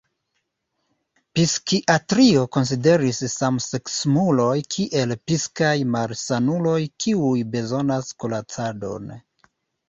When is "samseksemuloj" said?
3.33-4.55